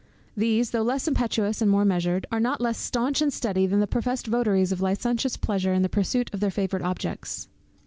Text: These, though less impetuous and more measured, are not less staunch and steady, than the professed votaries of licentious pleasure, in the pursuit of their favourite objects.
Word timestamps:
These, 0.35 0.71
though 0.71 0.81
less 0.81 1.07
impetuous 1.07 1.61
and 1.61 1.69
more 1.69 1.85
measured, 1.85 2.25
are 2.31 2.39
not 2.39 2.59
less 2.59 2.79
staunch 2.79 3.21
and 3.21 3.31
steady, 3.31 3.67
than 3.67 3.81
the 3.81 3.85
professed 3.85 4.25
votaries 4.25 4.71
of 4.71 4.81
licentious 4.81 5.37
pleasure, 5.37 5.73
in 5.75 5.83
the 5.83 5.89
pursuit 5.89 6.27
of 6.33 6.39
their 6.39 6.49
favourite 6.49 6.83
objects. 6.83 7.47